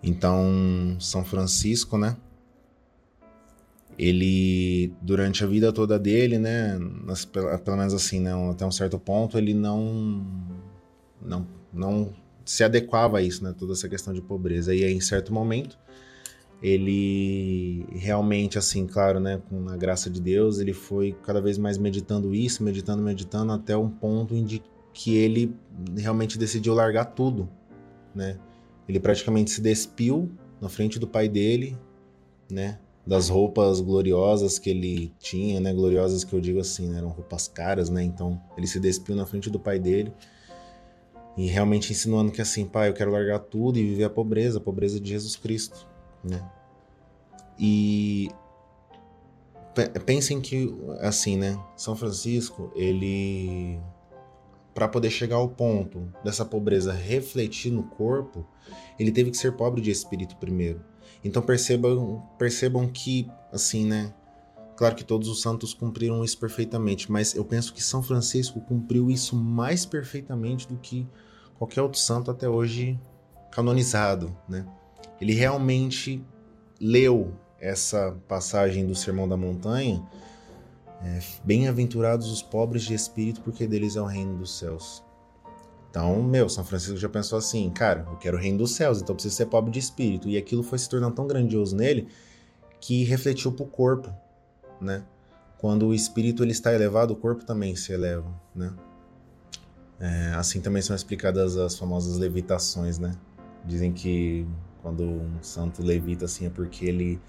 Então, 0.03 0.97
São 1.01 1.25
Francisco, 1.25 1.97
né? 1.97 2.17
Ele, 3.99 4.93
durante 5.01 5.43
a 5.45 5.47
vida 5.47 5.73
toda 5.73 5.99
dele, 5.99 6.39
né? 6.39 6.79
Nas, 6.79 7.25
pelo 7.25 7.77
menos 7.77 7.95
assim, 7.95 8.21
né? 8.21 8.33
Até 8.51 8.67
um 8.67 8.73
certo 8.73 8.99
ponto, 8.99 9.39
ele 9.39 9.55
não, 9.55 10.27
não, 11.23 11.47
não 11.73 12.13
se 12.45 12.63
adequava 12.63 13.19
a 13.19 13.23
isso, 13.23 13.43
né? 13.43 13.55
Toda 13.57 13.73
essa 13.73 13.89
questão 13.89 14.13
de 14.13 14.21
pobreza. 14.21 14.75
E 14.75 14.85
aí, 14.85 14.93
em 14.93 15.01
certo 15.01 15.33
momento, 15.33 15.79
ele 16.65 17.85
realmente, 17.93 18.57
assim, 18.57 18.87
claro, 18.87 19.21
né? 19.21 19.39
Com 19.51 19.69
a 19.69 19.77
graça 19.77 20.09
de 20.09 20.19
Deus, 20.19 20.59
ele 20.59 20.73
foi 20.73 21.15
cada 21.23 21.39
vez 21.39 21.59
mais 21.59 21.77
meditando 21.77 22.35
isso, 22.35 22.65
meditando, 22.65 23.03
meditando, 23.03 23.53
até 23.53 23.77
um 23.77 23.91
ponto 23.91 24.35
em 24.35 24.47
que 24.95 25.15
ele 25.15 25.55
realmente 25.95 26.39
decidiu 26.39 26.73
largar 26.73 27.05
tudo, 27.05 27.47
né? 28.15 28.39
Ele 28.89 28.99
praticamente 28.99 29.51
se 29.51 29.61
despiu 29.61 30.33
na 30.59 30.71
frente 30.71 30.99
do 30.99 31.07
pai 31.07 31.29
dele, 31.29 31.77
né? 32.51 32.79
Das 33.07 33.29
roupas 33.29 33.83
gloriosas 33.83 34.59
que 34.59 34.71
ele 34.71 35.13
tinha, 35.19 35.61
né? 35.61 35.71
Gloriosas 35.75 36.25
que 36.25 36.33
eu 36.33 36.41
digo 36.41 36.61
assim, 36.61 36.89
né? 36.89 36.97
eram 36.97 37.09
roupas 37.11 37.47
caras, 37.47 37.91
né? 37.91 38.03
Então 38.03 38.41
ele 38.57 38.67
se 38.67 38.81
despiu 38.81 39.15
na 39.15 39.27
frente 39.27 39.51
do 39.51 39.61
pai 39.61 39.79
dele 39.79 40.11
e 41.37 41.47
realmente 41.47 41.93
insinuando 41.93 42.33
que 42.33 42.41
assim, 42.41 42.65
pai, 42.65 42.89
eu 42.89 42.95
quero 42.95 43.11
largar 43.11 43.41
tudo 43.41 43.79
e 43.79 43.83
viver 43.83 44.05
a 44.05 44.11
pobreza, 44.11 44.57
a 44.57 44.63
pobreza 44.63 44.99
de 44.99 45.11
Jesus 45.11 45.37
Cristo, 45.37 45.87
né? 46.23 46.43
E 47.59 48.29
pensem 50.07 50.41
que 50.41 50.75
assim, 51.01 51.37
né? 51.37 51.59
São 51.77 51.97
Francisco, 51.97 52.73
ele 52.75 53.81
para 54.75 54.89
poder 54.89 55.11
chegar 55.11 55.37
ao 55.37 55.49
ponto 55.49 56.13
dessa 56.25 56.45
pobreza 56.45 56.93
refletir 56.93 57.71
no 57.71 57.85
corpo, 57.85 58.45
ele 58.99 59.13
teve 59.13 59.31
que 59.31 59.37
ser 59.37 59.53
pobre 59.53 59.81
de 59.81 59.91
espírito 59.91 60.37
primeiro. 60.37 60.83
Então 61.23 61.41
percebam, 61.41 62.23
percebam 62.37 62.89
que, 62.89 63.31
assim, 63.53 63.87
né? 63.87 64.13
Claro 64.77 64.97
que 64.97 65.05
todos 65.05 65.29
os 65.29 65.41
santos 65.41 65.73
cumpriram 65.73 66.25
isso 66.25 66.37
perfeitamente, 66.37 67.11
mas 67.11 67.35
eu 67.37 67.45
penso 67.45 67.73
que 67.73 67.83
São 67.83 68.03
Francisco 68.03 68.61
cumpriu 68.61 69.09
isso 69.09 69.37
mais 69.37 69.87
perfeitamente 69.87 70.67
do 70.67 70.77
que 70.77 71.07
qualquer 71.57 71.81
outro 71.81 72.01
santo 72.01 72.31
até 72.31 72.49
hoje 72.49 72.99
canonizado, 73.53 74.37
né? 74.49 74.67
Ele 75.21 75.33
realmente 75.33 76.21
leu 76.81 77.33
essa 77.65 78.15
passagem 78.29 78.87
do 78.87 78.95
Sermão 78.95 79.27
da 79.27 79.37
Montanha 79.37 80.03
é, 81.03 81.21
Bem-aventurados 81.43 82.31
os 82.31 82.43
pobres 82.43 82.83
de 82.83 82.95
espírito, 82.95 83.41
porque 83.41 83.67
deles 83.67 83.97
é 83.97 84.01
o 84.01 84.07
reino 84.07 84.39
dos 84.39 84.59
céus. 84.59 85.03
Então, 85.91 86.23
meu, 86.23 86.49
São 86.49 86.65
Francisco 86.65 86.97
já 86.97 87.09
pensou 87.09 87.39
assim, 87.39 87.71
cara, 87.71 88.07
eu 88.11 88.17
quero 88.17 88.37
o 88.37 88.41
reino 88.41 88.59
dos 88.59 88.73
céus, 88.75 89.01
então 89.01 89.15
preciso 89.15 89.37
ser 89.37 89.47
pobre 89.47 89.71
de 89.71 89.79
espírito. 89.79 90.29
E 90.29 90.37
aquilo 90.37 90.63
foi 90.63 90.79
se 90.79 90.89
tornando 90.89 91.15
tão 91.15 91.27
grandioso 91.27 91.77
nele 91.77 92.09
que 92.81 93.05
refletiu 93.05 93.53
pro 93.53 93.67
corpo, 93.67 94.13
né? 94.81 95.05
Quando 95.59 95.87
o 95.87 95.95
espírito 95.95 96.43
ele 96.43 96.53
está 96.53 96.73
elevado, 96.73 97.13
o 97.13 97.17
corpo 97.17 97.45
também 97.45 97.77
se 97.77 97.93
eleva, 97.93 98.29
né? 98.55 98.75
É, 100.01 100.35
assim 100.35 100.61
também 100.61 100.83
são 100.83 100.97
explicadas 100.97 101.57
as 101.57 101.79
famosas 101.79 102.19
levitações, 102.19 102.99
né? 102.99 103.17
Dizem 103.65 103.93
que 103.93 104.47
quando 104.83 105.05
um 105.05 105.43
santo 105.43 105.83
levita 105.83 106.25
assim 106.25 106.47
é 106.47 106.51
porque 106.51 106.85
ele 106.85 107.21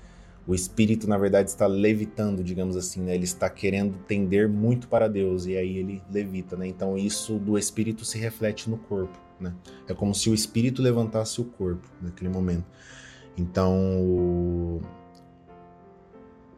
o 0.47 0.53
espírito, 0.53 1.07
na 1.07 1.17
verdade, 1.17 1.49
está 1.49 1.65
levitando, 1.65 2.43
digamos 2.43 2.77
assim, 2.77 3.01
né? 3.01 3.15
Ele 3.15 3.23
está 3.23 3.49
querendo 3.49 3.97
tender 4.07 4.47
muito 4.47 4.87
para 4.87 5.07
Deus 5.07 5.47
e 5.47 5.57
aí 5.57 5.77
ele 5.77 6.01
levita, 6.11 6.55
né? 6.55 6.67
Então 6.67 6.97
isso 6.97 7.39
do 7.39 7.57
espírito 7.57 8.05
se 8.05 8.19
reflete 8.19 8.69
no 8.69 8.77
corpo, 8.77 9.17
né? 9.39 9.53
É 9.87 9.93
como 9.93 10.13
se 10.13 10.29
o 10.29 10.35
espírito 10.35 10.83
levantasse 10.83 11.41
o 11.41 11.45
corpo 11.45 11.87
naquele 11.99 12.29
momento. 12.29 12.65
Então 13.35 13.99
o, 14.03 14.81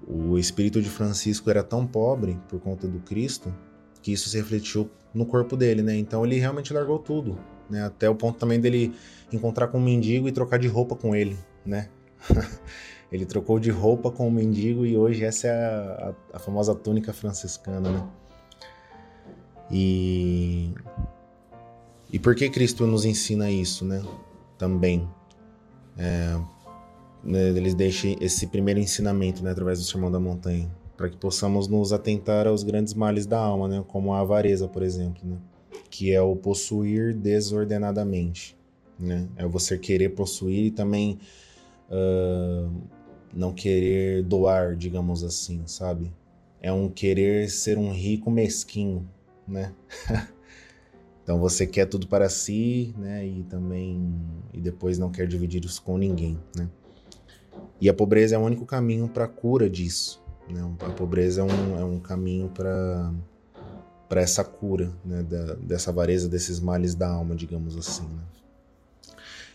o 0.06 0.38
espírito 0.38 0.82
de 0.82 0.90
Francisco 0.90 1.50
era 1.50 1.64
tão 1.64 1.88
pobre 1.88 2.38
por 2.50 2.60
conta 2.60 2.88
do 2.88 3.00
Cristo 3.00 3.54
que 4.02 4.12
isso 4.12 4.30
se 4.30 4.38
refletiu 4.38 4.90
no 5.14 5.26
corpo 5.26 5.56
dele, 5.56 5.82
né? 5.82 5.96
Então 5.96 6.26
ele 6.26 6.36
realmente 6.36 6.74
largou 6.74 7.00
tudo, 7.00 7.40
né? 7.70 7.86
Até 7.86 8.10
o 8.10 8.16
ponto 8.16 8.38
também 8.38 8.60
dele 8.60 8.94
encontrar 9.32 9.68
com 9.70 9.78
um 9.78 9.84
mendigo 9.84 10.28
e 10.28 10.32
trocar 10.34 10.60
de 10.60 10.68
roupa 10.68 10.94
com 10.94 11.16
ele, 11.16 11.38
né? 11.66 11.88
Ele 13.12 13.26
trocou 13.26 13.60
de 13.60 13.72
roupa 13.72 14.12
com 14.12 14.28
o 14.28 14.32
mendigo 14.32 14.86
e 14.86 14.98
hoje 14.98 15.24
essa 15.24 15.48
é 15.48 15.52
a, 15.52 16.14
a, 16.34 16.38
a 16.38 16.40
famosa 16.40 16.76
túnica 16.76 17.14
franciscana, 17.14 17.90
né? 17.90 18.08
E, 19.72 20.74
e 22.12 22.20
por 22.20 22.36
que 22.36 22.50
Cristo 22.50 22.86
nos 22.86 23.06
ensina 23.06 23.50
isso, 23.50 23.86
né? 23.86 24.04
Também. 24.58 25.08
É, 25.98 26.40
né, 27.24 27.50
eles 27.50 27.74
deixam 27.74 28.16
esse 28.22 28.48
primeiro 28.48 28.80
ensinamento 28.80 29.44
né, 29.44 29.52
através 29.52 29.80
do 29.80 29.86
Sermão 29.86 30.12
da 30.12 30.20
Montanha, 30.20 30.70
para 30.96 31.10
que 31.10 31.18
possamos 31.18 31.68
nos 31.68 31.92
atentar 31.92 32.48
aos 32.48 32.64
grandes 32.64 32.94
males 32.94 33.26
da 33.26 33.40
alma, 33.40 33.68
né, 33.68 33.84
como 33.88 34.14
a 34.14 34.20
avareza, 34.20 34.68
por 34.68 34.84
exemplo, 34.84 35.28
né, 35.28 35.38
que 35.90 36.12
é 36.12 36.22
o 36.22 36.36
possuir 36.36 37.14
desordenadamente. 37.16 38.56
Né, 39.00 39.28
é 39.36 39.46
você 39.46 39.78
querer 39.78 40.10
possuir 40.10 40.66
e 40.66 40.72
também 40.72 41.20
uh, 41.90 42.72
não 43.38 43.54
querer 43.54 44.24
doar, 44.24 44.76
digamos 44.76 45.24
assim, 45.24 45.62
sabe? 45.68 46.12
É 46.60 46.74
um 46.74 46.90
querer 46.90 47.48
ser 47.52 47.78
um 47.78 47.92
rico 47.92 48.32
mesquinho, 48.32 49.08
né? 49.48 49.72
então 51.22 51.40
você 51.40 51.68
quer 51.68 51.86
tudo 51.86 52.08
para 52.08 52.30
si, 52.30 52.96
né? 52.98 53.28
E 53.28 53.44
também 53.44 54.12
e 54.52 54.60
depois 54.60 54.98
não 54.98 55.12
quer 55.12 55.28
dividir 55.28 55.64
isso 55.64 55.84
com 55.84 56.00
ninguém, 56.00 56.40
né? 56.56 56.68
E 57.80 57.88
a 57.88 57.94
pobreza 57.94 58.36
é 58.36 58.40
o 58.40 58.42
único 58.42 58.66
caminho 58.66 59.08
para 59.08 59.26
a 59.26 59.28
cura 59.28 59.70
disso, 59.70 60.20
né? 60.50 60.68
A 60.80 60.90
pobreza 60.90 61.42
é 61.42 61.44
um, 61.44 61.80
é 61.80 61.86
um 61.86 62.00
caminho 62.00 62.50
para 62.50 63.14
para 64.10 64.22
essa 64.22 64.44
cura, 64.44 64.92
né? 65.06 65.22
Da, 65.22 65.54
dessa 65.54 65.92
avareza, 65.92 66.28
desses 66.28 66.60
males 66.60 66.96
da 66.96 67.08
alma, 67.08 67.36
digamos 67.36 67.78
assim, 67.78 68.08
né? 68.08 68.24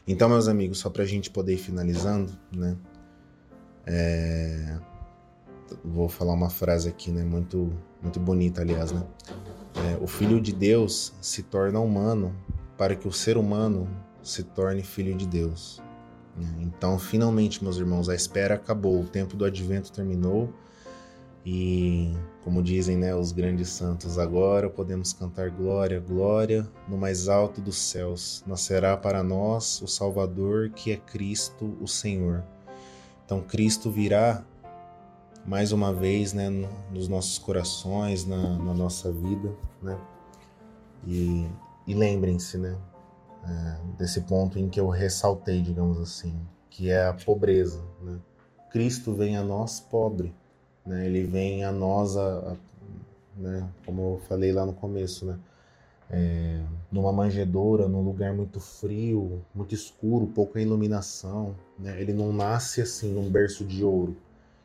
Então, 0.06 0.28
meus 0.28 0.46
amigos, 0.46 0.78
só 0.78 0.88
para 0.88 1.02
a 1.02 1.06
gente 1.06 1.30
poder 1.30 1.54
ir 1.54 1.58
finalizando, 1.58 2.32
né? 2.52 2.76
É... 3.86 4.78
Vou 5.84 6.08
falar 6.08 6.34
uma 6.34 6.50
frase 6.50 6.88
aqui, 6.88 7.10
né? 7.10 7.24
Muito, 7.24 7.72
muito 8.02 8.20
bonita, 8.20 8.60
aliás, 8.60 8.92
né? 8.92 9.02
É, 9.74 9.98
o 10.02 10.06
Filho 10.06 10.40
de 10.40 10.52
Deus 10.52 11.14
se 11.20 11.42
torna 11.42 11.80
humano 11.80 12.34
para 12.76 12.94
que 12.94 13.08
o 13.08 13.12
ser 13.12 13.36
humano 13.36 13.88
se 14.22 14.42
torne 14.42 14.82
filho 14.82 15.14
de 15.16 15.26
Deus. 15.26 15.82
Então, 16.60 16.98
finalmente, 16.98 17.62
meus 17.62 17.76
irmãos, 17.76 18.08
a 18.08 18.14
espera 18.14 18.54
acabou, 18.54 19.00
o 19.00 19.04
tempo 19.04 19.36
do 19.36 19.44
advento 19.44 19.92
terminou 19.92 20.52
e, 21.44 22.16
como 22.42 22.62
dizem 22.62 22.96
né, 22.96 23.14
os 23.14 23.32
grandes 23.32 23.68
santos, 23.68 24.18
agora 24.18 24.70
podemos 24.70 25.12
cantar 25.12 25.50
glória, 25.50 26.00
glória 26.00 26.66
no 26.88 26.96
mais 26.96 27.28
alto 27.28 27.60
dos 27.60 27.76
céus. 27.76 28.42
Nascerá 28.46 28.96
para 28.96 29.22
nós 29.22 29.82
o 29.82 29.88
Salvador, 29.88 30.70
que 30.70 30.92
é 30.92 30.96
Cristo, 30.96 31.76
o 31.80 31.88
Senhor. 31.88 32.42
Então 33.24 33.40
Cristo 33.40 33.90
virá 33.90 34.44
mais 35.44 35.72
uma 35.72 35.92
vez, 35.92 36.32
né, 36.32 36.48
nos 36.90 37.08
nossos 37.08 37.38
corações, 37.38 38.24
na, 38.24 38.58
na 38.58 38.74
nossa 38.74 39.10
vida, 39.10 39.52
né? 39.82 39.98
E, 41.04 41.48
e 41.86 41.94
lembrem-se, 41.94 42.58
né, 42.58 42.76
é, 43.44 43.96
desse 43.98 44.20
ponto 44.22 44.58
em 44.58 44.68
que 44.68 44.78
eu 44.78 44.88
ressaltei, 44.88 45.60
digamos 45.60 45.98
assim, 45.98 46.38
que 46.70 46.90
é 46.90 47.06
a 47.06 47.12
pobreza, 47.12 47.82
né? 48.00 48.18
Cristo 48.70 49.12
vem 49.14 49.36
a 49.36 49.42
nós 49.42 49.80
pobre, 49.80 50.34
né? 50.86 51.06
Ele 51.06 51.24
vem 51.24 51.64
a 51.64 51.72
nós, 51.72 52.16
a, 52.16 52.52
a, 52.52 52.56
né, 53.36 53.68
como 53.84 54.14
eu 54.14 54.20
falei 54.28 54.52
lá 54.52 54.64
no 54.64 54.72
começo, 54.72 55.26
né? 55.26 55.38
É, 56.12 56.60
numa 56.90 57.10
manjedoura, 57.10 57.88
num 57.88 58.02
lugar 58.02 58.34
muito 58.34 58.60
frio, 58.60 59.42
muito 59.54 59.74
escuro, 59.74 60.26
pouca 60.26 60.60
iluminação. 60.60 61.56
Né? 61.78 61.98
Ele 61.98 62.12
não 62.12 62.32
nasce 62.32 62.82
assim 62.82 63.10
num 63.12 63.30
berço 63.30 63.64
de 63.64 63.82
ouro, 63.82 64.14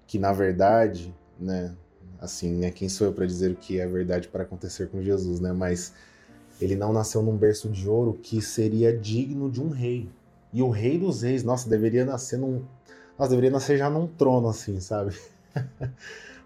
que 0.06 0.20
na 0.20 0.34
verdade, 0.34 1.16
né, 1.40 1.74
assim, 2.20 2.54
né, 2.54 2.70
quem 2.70 2.90
sou 2.90 3.08
eu 3.08 3.14
para 3.14 3.26
dizer 3.26 3.52
o 3.52 3.56
que 3.56 3.80
é 3.80 3.88
verdade 3.88 4.28
para 4.28 4.44
acontecer 4.44 4.90
com 4.90 5.02
Jesus, 5.02 5.40
né? 5.40 5.54
Mas 5.54 5.94
ele 6.60 6.76
não 6.76 6.92
nasceu 6.92 7.22
num 7.22 7.38
berço 7.38 7.70
de 7.70 7.88
ouro 7.88 8.20
que 8.22 8.42
seria 8.42 8.96
digno 8.96 9.50
de 9.50 9.62
um 9.62 9.70
rei. 9.70 10.10
E 10.52 10.62
o 10.62 10.70
rei 10.70 10.98
dos 10.98 11.22
reis, 11.22 11.44
nossa, 11.44 11.70
deveria 11.70 12.04
nascer 12.04 12.38
num, 12.38 12.64
nossa, 13.18 13.30
deveria 13.30 13.52
nascer 13.52 13.78
já 13.78 13.90
num 13.90 14.08
trono 14.08 14.50
assim, 14.50 14.80
sabe? 14.80 15.16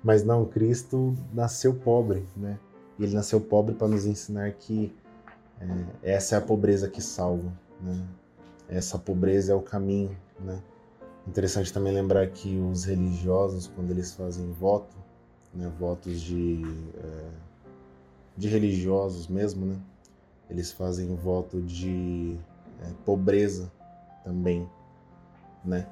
Mas 0.04 0.24
não, 0.24 0.46
Cristo 0.46 1.16
nasceu 1.34 1.74
pobre, 1.74 2.26
né? 2.36 2.60
Ele 3.04 3.16
nasceu 3.16 3.42
pobre 3.42 3.76
para 3.76 3.88
nos 3.88 4.06
ensinar 4.06 4.52
que 4.54 4.94
é, 5.60 6.14
essa 6.14 6.36
é 6.36 6.38
a 6.38 6.42
pobreza 6.42 6.90
que 6.90 7.02
salva, 7.02 7.52
né? 7.82 8.06
Essa 8.68 8.98
pobreza 8.98 9.54
é 9.54 9.56
o 9.56 9.62
caminho, 9.62 10.16
né? 10.40 10.62
Interessante 11.28 11.72
também 11.72 11.94
lembrar 11.94 12.28
que 12.28 12.58
os 12.58 12.84
religiosos, 12.84 13.68
quando 13.68 13.92
eles 13.92 14.12
fazem 14.14 14.52
voto, 14.52 14.96
né, 15.54 15.72
votos 15.80 16.20
de, 16.22 16.64
é, 16.98 17.30
de 18.36 18.48
religiosos 18.48 19.28
mesmo, 19.28 19.66
né, 19.66 19.78
eles 20.50 20.72
fazem 20.72 21.16
voto 21.16 21.62
de 21.62 22.38
é, 22.82 22.90
pobreza 23.06 23.72
também, 24.24 24.68
né? 25.64 25.88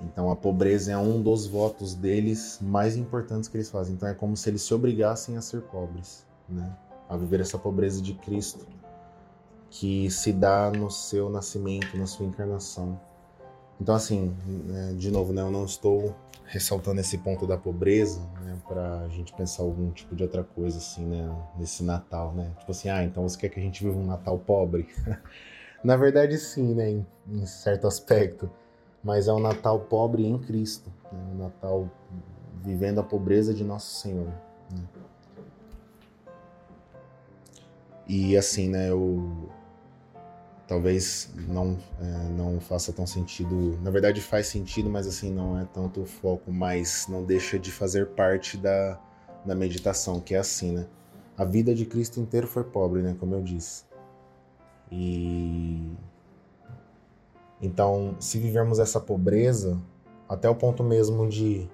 Então 0.00 0.30
a 0.30 0.36
pobreza 0.36 0.92
é 0.92 0.98
um 0.98 1.22
dos 1.22 1.46
votos 1.46 1.94
deles 1.94 2.58
mais 2.60 2.96
importantes 2.96 3.48
que 3.48 3.56
eles 3.56 3.70
fazem. 3.70 3.94
Então 3.94 4.08
é 4.08 4.14
como 4.14 4.36
se 4.36 4.48
eles 4.50 4.62
se 4.62 4.74
obrigassem 4.74 5.36
a 5.36 5.40
ser 5.40 5.62
pobres, 5.62 6.25
né? 6.48 6.76
A 7.08 7.16
viver 7.16 7.40
essa 7.40 7.58
pobreza 7.58 8.02
de 8.02 8.14
Cristo 8.14 8.66
que 9.70 10.10
se 10.10 10.32
dá 10.32 10.70
no 10.70 10.90
seu 10.90 11.28
nascimento, 11.28 11.96
na 11.96 12.06
sua 12.06 12.26
encarnação. 12.26 12.98
Então 13.80 13.94
assim, 13.94 14.34
né, 14.46 14.94
de 14.96 15.10
novo, 15.10 15.32
né, 15.32 15.42
eu 15.42 15.50
não 15.50 15.64
estou 15.64 16.14
ressaltando 16.44 17.00
esse 17.00 17.18
ponto 17.18 17.46
da 17.46 17.58
pobreza, 17.58 18.20
né, 18.42 18.56
para 18.66 19.00
a 19.00 19.08
gente 19.08 19.32
pensar 19.34 19.64
algum 19.64 19.90
tipo 19.90 20.14
de 20.14 20.22
outra 20.22 20.42
coisa 20.42 20.78
assim, 20.78 21.04
né, 21.04 21.28
nesse 21.58 21.82
Natal, 21.82 22.32
né? 22.32 22.52
Tipo 22.58 22.70
assim, 22.70 22.88
ah, 22.88 23.04
então 23.04 23.28
você 23.28 23.36
quer 23.36 23.48
que 23.48 23.60
a 23.60 23.62
gente 23.62 23.84
viva 23.84 23.98
um 23.98 24.06
Natal 24.06 24.38
pobre? 24.38 24.88
Na 25.84 25.96
verdade, 25.96 26.38
sim, 26.38 26.74
né, 26.74 26.90
em, 26.90 27.06
em 27.28 27.46
certo 27.46 27.86
aspecto 27.86 28.50
mas 29.06 29.28
é 29.28 29.32
um 29.32 29.38
Natal 29.38 29.78
pobre 29.78 30.26
em 30.26 30.36
Cristo, 30.36 30.92
né? 31.12 31.20
um 31.32 31.38
Natal 31.38 31.88
vivendo 32.60 32.98
a 32.98 33.04
pobreza 33.04 33.54
de 33.54 33.62
nosso 33.62 34.00
Senhor. 34.00 34.26
Né? 34.68 34.82
E 38.08 38.36
assim, 38.36 38.68
né, 38.68 38.90
eu 38.90 39.50
talvez 40.66 41.30
não 41.48 41.78
é, 42.00 42.28
não 42.30 42.60
faça 42.60 42.92
tão 42.92 43.06
sentido, 43.06 43.78
na 43.82 43.90
verdade 43.90 44.20
faz 44.20 44.48
sentido, 44.48 44.90
mas 44.90 45.06
assim 45.06 45.32
não 45.32 45.58
é 45.58 45.64
tanto 45.72 46.02
o 46.02 46.06
foco, 46.06 46.52
mas 46.52 47.06
não 47.08 47.24
deixa 47.24 47.58
de 47.58 47.70
fazer 47.70 48.08
parte 48.08 48.56
da, 48.56 48.98
da 49.44 49.54
meditação, 49.54 50.20
que 50.20 50.34
é 50.34 50.38
assim, 50.38 50.72
né? 50.72 50.86
A 51.36 51.44
vida 51.44 51.74
de 51.74 51.84
Cristo 51.84 52.18
inteiro 52.20 52.46
foi 52.46 52.64
pobre, 52.64 53.02
né, 53.02 53.14
como 53.18 53.34
eu 53.34 53.42
disse. 53.42 53.84
E 54.90 55.92
então, 57.60 58.16
se 58.20 58.38
vivermos 58.38 58.78
essa 58.78 59.00
pobreza, 59.00 59.80
até 60.28 60.48
o 60.48 60.54
ponto 60.54 60.82
mesmo 60.82 61.28
de 61.28 61.68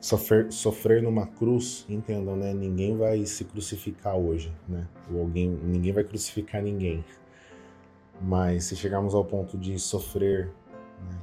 sofrer, 0.00 0.52
sofrer 0.52 1.02
numa 1.02 1.26
cruz, 1.26 1.84
entendam, 1.88 2.36
né? 2.36 2.52
Ninguém 2.54 2.96
vai 2.96 3.24
se 3.26 3.44
crucificar 3.44 4.16
hoje, 4.16 4.52
né? 4.68 4.86
Ou 5.12 5.20
alguém, 5.20 5.48
ninguém 5.48 5.92
vai 5.92 6.04
crucificar 6.04 6.62
ninguém. 6.62 7.04
Mas 8.20 8.64
se 8.64 8.76
chegarmos 8.76 9.14
ao 9.14 9.24
ponto 9.24 9.56
de 9.56 9.78
sofrer, 9.78 10.50
né? 11.08 11.18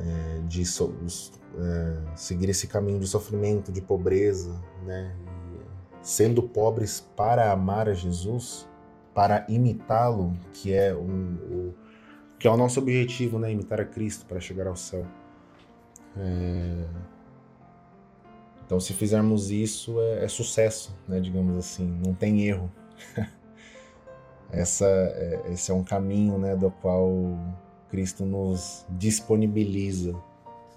É, 0.00 0.40
de 0.46 0.64
so, 0.64 0.94
é, 1.56 2.16
seguir 2.16 2.48
esse 2.48 2.68
caminho 2.68 3.00
de 3.00 3.06
sofrimento, 3.08 3.72
de 3.72 3.80
pobreza, 3.80 4.60
né? 4.84 5.14
Sendo 6.02 6.42
pobres 6.42 7.00
para 7.16 7.50
amar 7.50 7.88
a 7.88 7.94
Jesus, 7.94 8.68
para 9.12 9.44
imitá-lo, 9.48 10.32
que 10.52 10.72
é 10.72 10.94
um, 10.94 11.34
o 11.50 11.74
que 12.38 12.46
é 12.46 12.50
o 12.50 12.56
nosso 12.56 12.78
objetivo, 12.78 13.38
né? 13.38 13.50
Imitar 13.50 13.80
a 13.80 13.84
Cristo 13.84 14.24
para 14.26 14.38
chegar 14.38 14.68
ao 14.68 14.76
céu. 14.76 15.04
É... 16.16 16.84
Então, 18.68 18.78
se 18.78 18.92
fizermos 18.92 19.50
isso, 19.50 19.98
é, 19.98 20.26
é, 20.26 20.28
sucesso, 20.28 20.94
né? 21.08 21.18
Digamos 21.20 21.56
assim, 21.56 21.86
não 22.04 22.12
tem 22.12 22.42
erro. 22.46 22.70
Essa, 24.52 24.86
é, 24.86 25.42
esse 25.52 25.70
é 25.70 25.74
um 25.74 25.82
caminho, 25.82 26.36
né? 26.36 26.54
Do 26.54 26.70
qual 26.70 27.10
Cristo 27.88 28.26
nos 28.26 28.84
disponibiliza, 28.90 30.14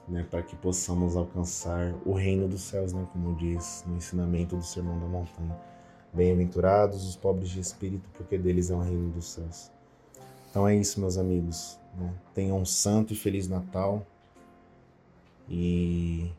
né? 0.08 0.25
Para 0.32 0.41
que 0.41 0.56
possamos 0.56 1.17
alcançar 1.17 1.93
o 2.06 2.13
reino 2.13 2.47
dos 2.47 2.62
céus, 2.62 2.93
né? 2.93 3.06
Como 3.12 3.36
diz 3.36 3.84
no 3.86 3.97
ensinamento 3.97 4.56
do 4.56 4.63
Sermão 4.63 4.97
da 4.97 5.08
Montanha. 5.08 5.58
Bem-aventurados 6.13 7.06
os 7.06 7.17
pobres 7.17 7.49
de 7.49 7.60
espírito, 7.60 8.10
porque 8.13 8.38
deles 8.38 8.69
é 8.71 8.73
o 8.73 8.80
reino 8.80 9.10
dos 9.10 9.34
céus. 9.34 9.69
Então 10.49 10.65
é 10.65 10.75
isso, 10.75 10.97
meus 11.01 11.17
amigos. 11.17 11.77
Né? 11.97 12.13
Tenham 12.34 12.58
um 12.58 12.65
santo 12.65 13.12
e 13.12 13.17
feliz 13.17 13.49
Natal 13.49 14.06
e 15.49 16.32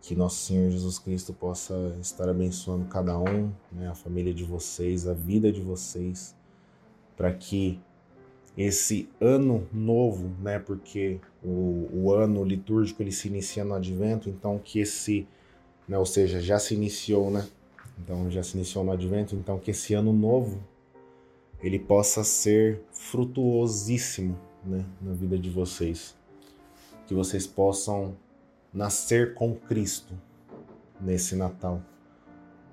que 0.00 0.14
nosso 0.14 0.44
Senhor 0.44 0.70
Jesus 0.70 0.98
Cristo 0.98 1.32
possa 1.32 1.96
estar 2.00 2.28
abençoando 2.28 2.86
cada 2.86 3.18
um, 3.18 3.50
né? 3.72 3.88
a 3.88 3.94
família 3.94 4.32
de 4.32 4.44
vocês, 4.44 5.06
a 5.06 5.12
vida 5.12 5.50
de 5.50 5.60
vocês, 5.60 6.34
para 7.16 7.32
que 7.32 7.80
esse 8.56 9.08
ano 9.20 9.68
novo, 9.72 10.32
né? 10.42 10.58
Porque 10.58 11.20
o, 11.44 11.88
o 11.92 12.12
ano 12.12 12.42
litúrgico 12.42 13.02
ele 13.02 13.12
se 13.12 13.28
inicia 13.28 13.64
no 13.64 13.74
Advento, 13.74 14.28
então 14.28 14.58
que 14.58 14.80
esse, 14.80 15.28
né? 15.86 15.96
Ou 15.96 16.06
seja, 16.06 16.40
já 16.40 16.58
se 16.58 16.74
iniciou, 16.74 17.30
né? 17.30 17.46
Então 18.02 18.28
já 18.30 18.42
se 18.42 18.56
iniciou 18.56 18.84
no 18.84 18.92
Advento, 18.92 19.36
então 19.36 19.58
que 19.58 19.70
esse 19.70 19.94
ano 19.94 20.12
novo 20.12 20.60
ele 21.62 21.78
possa 21.78 22.22
ser 22.22 22.80
frutuosíssimo 22.92 24.38
né, 24.64 24.84
na 25.00 25.12
vida 25.12 25.38
de 25.38 25.50
vocês. 25.50 26.16
Que 27.06 27.14
vocês 27.14 27.46
possam 27.46 28.16
nascer 28.72 29.34
com 29.34 29.54
Cristo 29.54 30.14
nesse 31.00 31.36
Natal. 31.36 31.80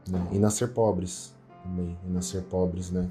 Né? 0.07 0.27
E 0.31 0.39
nascer 0.39 0.73
pobres 0.73 1.35
também. 1.63 1.97
E 2.05 2.09
nascer 2.09 2.43
pobres, 2.43 2.91
né? 2.91 3.09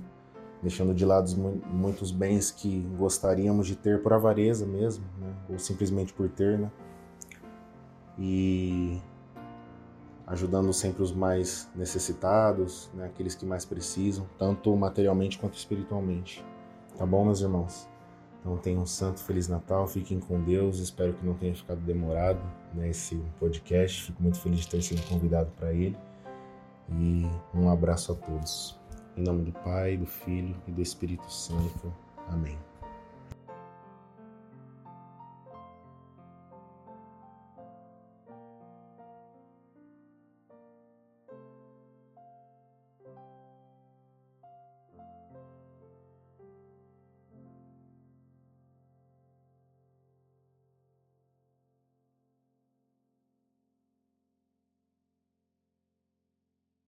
Deixando 0.63 0.95
de 0.95 1.05
lado 1.05 1.31
muitos 1.71 2.11
bens 2.11 2.51
que 2.51 2.81
gostaríamos 2.97 3.67
de 3.67 3.77
ter 3.77 4.03
por 4.03 4.13
avareza 4.13 4.65
mesmo, 4.65 5.05
né? 5.19 5.35
Ou 5.51 5.59
simplesmente 5.59 6.13
por 6.13 6.29
ter, 6.29 6.59
né? 6.59 6.71
E 8.19 9.01
ajudando 10.27 10.73
sempre 10.73 11.03
os 11.03 11.13
mais 11.13 11.69
necessitados, 11.75 12.91
né, 12.95 13.07
aqueles 13.07 13.35
que 13.35 13.45
mais 13.45 13.65
precisam, 13.65 14.27
tanto 14.39 14.75
materialmente 14.75 15.39
quanto 15.39 15.59
espiritualmente. 15.59 16.45
Tá 16.97 17.05
bom, 17.05 17.25
meus 17.25 17.41
irmãos? 17.41 17.87
Então 18.45 18.59
tenham 18.59 18.83
um 18.83 18.87
santo 18.87 19.21
feliz 19.21 19.49
Natal, 19.49 19.89
fiquem 19.89 20.21
com 20.21 20.39
Deus. 20.43 20.79
Espero 20.79 21.15
que 21.15 21.25
não 21.25 21.33
tenha 21.33 21.55
ficado 21.55 21.81
demorado 21.81 22.41
né, 22.75 22.91
esse 22.91 23.17
podcast. 23.41 24.05
Fico 24.05 24.23
muito 24.23 24.39
feliz 24.39 24.61
de 24.61 24.69
ter 24.69 24.83
sido 24.83 25.03
convidado 25.09 25.51
para 25.59 25.73
ele. 25.73 25.97
E 26.91 27.27
um 27.55 27.71
abraço 27.71 28.13
a 28.13 28.15
todos. 28.15 28.79
Em 29.17 29.23
nome 29.23 29.45
do 29.45 29.53
Pai, 29.53 29.97
do 29.97 30.05
Filho 30.05 30.55
e 30.69 30.73
do 30.73 30.83
Espírito 30.83 31.33
Santo. 31.33 31.91
Amém. 32.29 32.59